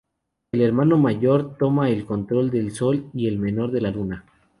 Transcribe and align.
El 0.51 0.63
hermano 0.63 0.97
mayor 0.97 1.57
toma 1.59 1.91
el 1.91 2.07
control 2.07 2.49
del 2.49 2.71
sol 2.71 3.11
y 3.13 3.27
el 3.27 3.37
menor 3.37 3.71
de 3.71 3.81
la 3.81 3.91
luna. 3.91 4.25